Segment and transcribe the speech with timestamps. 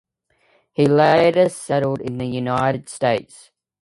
[0.73, 3.51] He later settled in the United States.